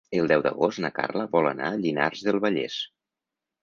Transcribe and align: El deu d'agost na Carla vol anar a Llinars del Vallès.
El 0.19 0.29
deu 0.29 0.43
d'agost 0.47 0.81
na 0.85 0.91
Carla 0.95 1.27
vol 1.37 1.51
anar 1.53 1.71
a 1.71 1.79
Llinars 1.85 2.29
del 2.31 2.45
Vallès. 2.49 2.85